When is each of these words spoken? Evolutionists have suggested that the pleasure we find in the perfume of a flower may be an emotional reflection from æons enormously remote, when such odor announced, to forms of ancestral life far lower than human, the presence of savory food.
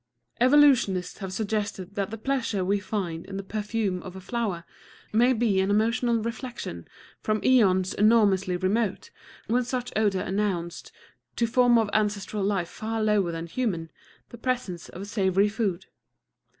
Evolutionists 0.39 1.19
have 1.19 1.31
suggested 1.31 1.93
that 1.93 2.09
the 2.09 2.17
pleasure 2.17 2.65
we 2.65 2.79
find 2.79 3.23
in 3.27 3.37
the 3.37 3.43
perfume 3.43 4.01
of 4.01 4.15
a 4.15 4.19
flower 4.19 4.65
may 5.13 5.31
be 5.31 5.59
an 5.61 5.69
emotional 5.69 6.17
reflection 6.23 6.87
from 7.21 7.39
æons 7.41 7.93
enormously 7.93 8.57
remote, 8.57 9.11
when 9.45 9.63
such 9.63 9.93
odor 9.95 10.21
announced, 10.21 10.91
to 11.35 11.45
forms 11.45 11.77
of 11.79 11.87
ancestral 11.93 12.43
life 12.43 12.67
far 12.69 13.03
lower 13.03 13.31
than 13.31 13.45
human, 13.45 13.91
the 14.29 14.39
presence 14.39 14.89
of 14.89 15.05
savory 15.05 15.47
food. 15.49 15.85